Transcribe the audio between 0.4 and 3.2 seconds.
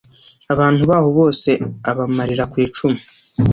abantu baho bose abamarira ku icumu